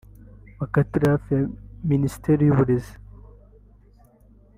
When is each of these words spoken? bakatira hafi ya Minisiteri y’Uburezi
bakatira 0.59 1.11
hafi 1.13 1.29
ya 1.35 1.41
Minisiteri 1.91 2.41
y’Uburezi 2.45 2.93